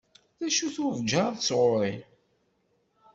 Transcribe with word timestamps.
D 0.41 0.41
acu 0.47 0.67
turǧaḍ 0.75 1.35
sɣuṛ-i? 1.41 1.95